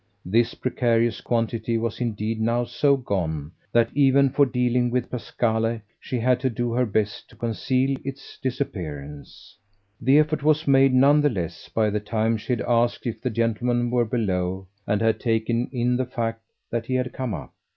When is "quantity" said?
1.21-1.77